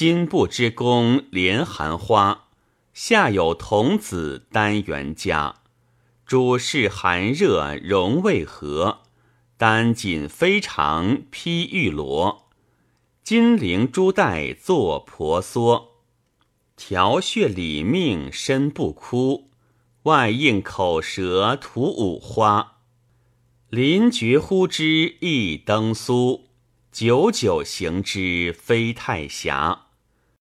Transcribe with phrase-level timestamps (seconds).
[0.00, 2.46] 金布之宫连寒花，
[2.94, 5.56] 下有童子丹元家。
[6.24, 9.02] 主事寒热容未和？
[9.58, 12.48] 丹锦非常披玉罗。
[13.22, 15.96] 金陵珠带作婆娑。
[16.78, 19.50] 调血理命身不枯，
[20.04, 22.78] 外应口舌吐五花。
[23.68, 26.46] 临绝呼之亦登苏，
[26.90, 29.80] 久久行之非太暇。